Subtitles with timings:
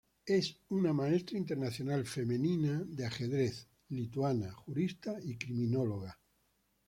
[0.25, 6.11] Es una Maestro Internacional Femenino de ajedrez lituana, jurista y criminólogo.